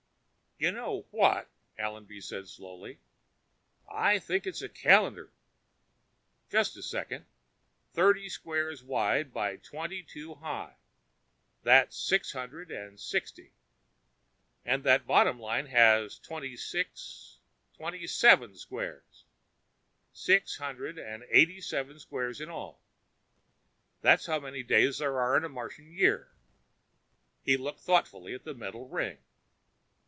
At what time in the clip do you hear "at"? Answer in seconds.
28.35-28.43